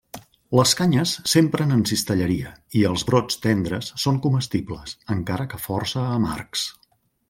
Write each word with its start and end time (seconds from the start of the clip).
Les 0.59 0.71
canyes 0.77 1.11
s'empren 1.33 1.75
en 1.75 1.83
cistelleria, 1.91 2.55
i 2.81 2.83
els 2.93 3.05
brots 3.11 3.39
tendres 3.45 3.93
són 4.07 4.21
comestibles, 4.27 4.99
encara 5.19 5.51
que 5.53 5.65
força 5.71 6.13
amargs. 6.19 6.71